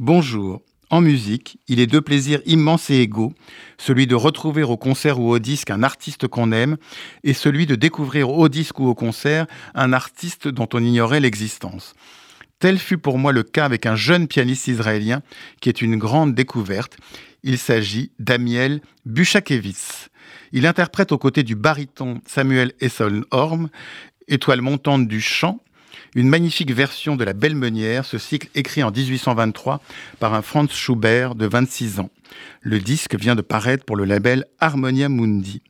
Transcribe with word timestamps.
Bonjour. 0.00 0.60
En 0.90 1.00
musique, 1.00 1.58
il 1.68 1.78
est 1.78 1.86
deux 1.86 2.00
plaisirs 2.00 2.40
immenses 2.46 2.90
et 2.90 3.00
égaux, 3.00 3.32
celui 3.78 4.08
de 4.08 4.16
retrouver 4.16 4.64
au 4.64 4.76
concert 4.76 5.20
ou 5.20 5.30
au 5.30 5.38
disque 5.38 5.70
un 5.70 5.84
artiste 5.84 6.26
qu'on 6.26 6.50
aime, 6.50 6.78
et 7.22 7.32
celui 7.32 7.64
de 7.64 7.76
découvrir 7.76 8.28
au 8.28 8.48
disque 8.48 8.80
ou 8.80 8.88
au 8.88 8.96
concert 8.96 9.46
un 9.72 9.92
artiste 9.92 10.48
dont 10.48 10.68
on 10.74 10.82
ignorait 10.82 11.20
l'existence. 11.20 11.94
Tel 12.58 12.80
fut 12.80 12.98
pour 12.98 13.18
moi 13.18 13.30
le 13.30 13.44
cas 13.44 13.64
avec 13.64 13.86
un 13.86 13.94
jeune 13.94 14.26
pianiste 14.26 14.66
israélien 14.66 15.22
qui 15.60 15.68
est 15.68 15.80
une 15.80 15.96
grande 15.96 16.34
découverte. 16.34 16.96
Il 17.44 17.56
s'agit 17.56 18.10
d'Amiel 18.18 18.80
Buchakevitz. 19.06 20.08
Il 20.50 20.66
interprète 20.66 21.12
aux 21.12 21.18
côtés 21.18 21.44
du 21.44 21.54
baryton 21.54 22.20
Samuel 22.26 22.72
Essolhorn, 22.80 23.70
étoile 24.26 24.60
montante 24.60 25.06
du 25.06 25.20
chant, 25.20 25.60
une 26.14 26.28
magnifique 26.28 26.72
version 26.72 27.16
de 27.16 27.24
La 27.24 27.32
Belle 27.32 27.56
Meunière, 27.56 28.04
ce 28.04 28.18
cycle 28.18 28.48
écrit 28.54 28.82
en 28.82 28.90
1823 28.90 29.80
par 30.20 30.34
un 30.34 30.42
Franz 30.42 30.72
Schubert 30.72 31.34
de 31.34 31.46
26 31.46 32.00
ans. 32.00 32.10
Le 32.60 32.78
disque 32.78 33.16
vient 33.16 33.34
de 33.34 33.42
paraître 33.42 33.84
pour 33.84 33.96
le 33.96 34.04
label 34.04 34.44
Harmonia 34.60 35.08
Mundi. 35.08 35.62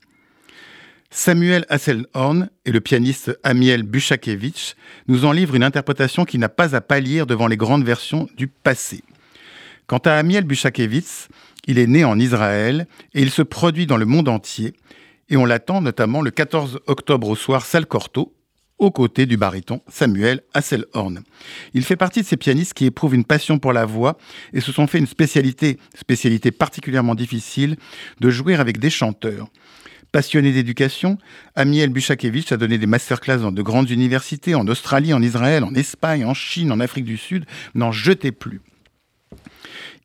Samuel 1.11 1.65
Hasselhorn 1.69 2.51
et 2.65 2.73
le 2.73 2.81
pianiste 2.81 3.39
Amiel 3.45 3.85
Buchakevich 3.85 4.75
nous 5.07 5.25
en 5.25 5.33
livrent 5.33 5.55
une 5.55 5.63
interprétation 5.63 6.25
qui 6.25 6.39
n'a 6.39 6.49
pas 6.49 6.75
à 6.75 6.81
pâlir 6.81 7.27
devant 7.27 7.47
les 7.47 7.57
grandes 7.57 7.85
versions 7.85 8.29
du 8.37 8.49
passé. 8.49 9.05
Quant 9.87 9.99
à 9.99 10.15
Amiel 10.15 10.45
Buchakevich, 10.45 11.29
il 11.67 11.79
est 11.79 11.87
né 11.87 12.05
en 12.05 12.19
Israël 12.19 12.87
et 13.15 13.23
il 13.23 13.31
se 13.31 13.43
produit 13.43 13.87
dans 13.87 13.97
le 13.97 14.07
monde 14.07 14.29
entier 14.29 14.75
et 15.29 15.37
on 15.37 15.45
l'attend 15.45 15.81
notamment 15.81 16.21
le 16.21 16.31
14 16.31 16.81
octobre 16.87 17.29
au 17.29 17.37
soir 17.37 17.65
Salle 17.65 17.87
Corto 17.87 18.33
aux 18.79 18.91
côtés 18.91 19.27
du 19.27 19.37
baryton 19.37 19.81
Samuel 19.89 20.43
Hasselhorn. 20.53 21.23
Il 21.75 21.85
fait 21.85 21.97
partie 21.97 22.23
de 22.23 22.27
ces 22.27 22.37
pianistes 22.37 22.75
qui 22.75 22.87
éprouvent 22.87 23.15
une 23.15 23.25
passion 23.25 23.59
pour 23.59 23.73
la 23.73 23.85
voix 23.85 24.17
et 24.53 24.61
se 24.61 24.73
sont 24.73 24.87
fait 24.87 24.99
une 24.99 25.07
spécialité, 25.07 25.79
spécialité 25.95 26.51
particulièrement 26.51 27.15
difficile, 27.15 27.77
de 28.21 28.31
jouer 28.31 28.55
avec 28.55 28.79
des 28.79 28.91
chanteurs. 28.91 29.49
Passionné 30.13 30.53
d'éducation, 30.53 31.19
Amiel 31.57 31.91
Buchakevich 31.91 32.53
a 32.53 32.57
donné 32.57 32.79
des 32.79 32.87
masterclass 32.87 33.39
dans 33.39 33.51
de 33.51 33.63
grandes 33.63 33.91
universités, 33.91 34.55
en 34.55 34.69
Australie, 34.69 35.13
en 35.13 35.21
Israël, 35.21 35.65
en 35.65 35.75
Espagne, 35.75 36.25
en 36.25 36.35
Chine, 36.35 36.71
en 36.71 36.79
Afrique 36.79 37.05
du 37.05 37.17
Sud. 37.17 37.47
N'en 37.75 37.91
jetez 37.91 38.31
plus. 38.31 38.61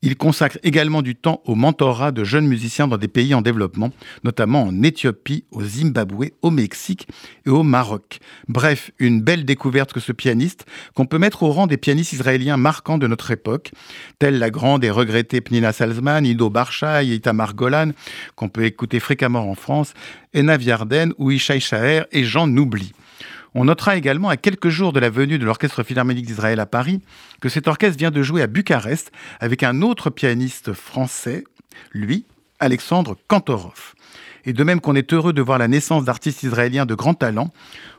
Il 0.02 0.16
consacre 0.16 0.58
également 0.62 1.02
du 1.02 1.14
temps 1.14 1.42
au 1.44 1.54
mentorat 1.54 2.10
de 2.10 2.24
jeunes 2.24 2.46
musiciens 2.46 2.88
dans 2.88 2.96
des 2.96 3.08
pays 3.08 3.34
en 3.34 3.42
développement, 3.42 3.90
notamment 4.24 4.62
en 4.62 4.82
Éthiopie, 4.82 5.44
au 5.50 5.62
Zimbabwe, 5.62 6.30
au 6.40 6.50
Mexique 6.50 7.06
et 7.44 7.50
au 7.50 7.62
Maroc. 7.62 8.18
Bref, 8.48 8.92
une 8.98 9.20
belle 9.20 9.44
découverte 9.44 9.92
que 9.92 10.00
ce 10.00 10.12
pianiste, 10.12 10.64
qu'on 10.94 11.04
peut 11.04 11.18
mettre 11.18 11.42
au 11.42 11.50
rang 11.52 11.66
des 11.66 11.76
pianistes 11.76 12.14
israéliens 12.14 12.56
marquants 12.56 12.96
de 12.96 13.06
notre 13.06 13.30
époque, 13.30 13.72
tels 14.18 14.38
la 14.38 14.48
grande 14.48 14.84
et 14.84 14.90
regrettée 14.90 15.42
Pnina 15.42 15.72
Salzman, 15.72 16.24
Ido 16.24 16.48
Barchaï, 16.48 17.14
Itamar 17.14 17.54
Golan, 17.54 17.90
qu'on 18.36 18.48
peut 18.48 18.64
écouter 18.64 19.00
fréquemment 19.00 19.50
en 19.50 19.54
France, 19.54 19.92
Ena 20.34 20.56
Viarden 20.56 21.12
ou 21.18 21.30
Ishaï 21.30 21.60
Shaher, 21.60 22.04
et 22.12 22.24
j'en 22.24 22.48
oublie. 22.56 22.92
On 23.54 23.64
notera 23.64 23.96
également 23.96 24.28
à 24.28 24.36
quelques 24.36 24.68
jours 24.68 24.92
de 24.92 25.00
la 25.00 25.10
venue 25.10 25.38
de 25.38 25.44
l'Orchestre 25.44 25.82
Philharmonique 25.82 26.26
d'Israël 26.26 26.60
à 26.60 26.66
Paris 26.66 27.00
que 27.40 27.48
cet 27.48 27.66
orchestre 27.66 27.98
vient 27.98 28.12
de 28.12 28.22
jouer 28.22 28.42
à 28.42 28.46
Bucarest 28.46 29.10
avec 29.40 29.62
un 29.62 29.82
autre 29.82 30.10
pianiste 30.10 30.72
français, 30.72 31.44
lui, 31.92 32.26
Alexandre 32.60 33.16
Kantorov. 33.26 33.94
Et 34.44 34.52
de 34.52 34.64
même 34.64 34.80
qu'on 34.80 34.94
est 34.94 35.12
heureux 35.12 35.32
de 35.32 35.42
voir 35.42 35.58
la 35.58 35.68
naissance 35.68 36.04
d'artistes 36.04 36.44
israéliens 36.44 36.86
de 36.86 36.94
grand 36.94 37.14
talent, 37.14 37.52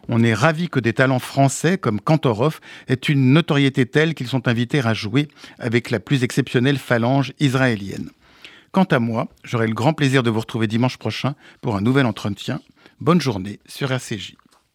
on 0.08 0.24
est 0.24 0.34
ravi 0.34 0.70
que 0.70 0.80
des 0.80 0.94
talents 0.94 1.20
français 1.20 1.78
comme 1.78 2.00
Kantorov 2.00 2.60
aient 2.88 2.96
une 2.96 3.34
notoriété 3.34 3.86
telle 3.86 4.14
qu'ils 4.14 4.28
sont 4.28 4.48
invités 4.48 4.80
à 4.80 4.94
jouer 4.94 5.28
avec 5.60 5.92
la 5.92 6.00
plus 6.00 6.24
exceptionnelle 6.24 6.78
phalange 6.78 7.34
israélienne. 7.40 8.10
Quant 8.72 8.86
à 8.86 9.00
moi, 9.00 9.28
j'aurai 9.44 9.68
le 9.68 9.74
grand 9.74 9.94
plaisir 9.94 10.24
de 10.24 10.30
vous 10.30 10.40
retrouver 10.40 10.68
dimanche 10.68 10.98
prochain 10.98 11.36
pour 11.62 11.76
un 11.76 11.82
nouvel 11.82 12.06
entretien. 12.06 12.62
Bonne 13.02 13.20
journée 13.20 13.60
sur 13.68 13.92
RCJ. 13.92 14.36